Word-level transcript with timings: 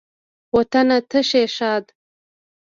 وطنه 0.55 0.97
ته 1.09 1.19
شي 1.29 1.43
ښاد 1.55 1.85